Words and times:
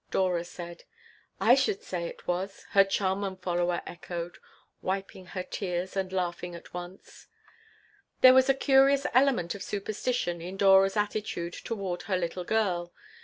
Dora 0.09 0.43
said 0.43 0.85
"I 1.39 1.53
should 1.53 1.83
say 1.83 2.07
it 2.07 2.27
was," 2.27 2.65
her 2.71 2.83
chum 2.83 3.23
and 3.23 3.39
follower 3.39 3.83
echoed, 3.85 4.39
wiping 4.81 5.27
her 5.27 5.43
tears 5.43 5.95
and 5.95 6.11
laughing 6.11 6.55
at 6.55 6.73
once 6.73 7.27
There 8.21 8.33
was 8.33 8.49
a 8.49 8.55
curious 8.55 9.05
element 9.13 9.53
of 9.53 9.61
superstition 9.61 10.41
in 10.41 10.57
Dora's 10.57 10.97
attitude 10.97 11.53
toward 11.53 12.01
her 12.09 12.17
little 12.17 12.45
girl. 12.45 12.91